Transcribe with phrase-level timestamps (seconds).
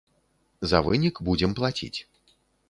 [0.71, 1.93] За вынік будзем плаціць.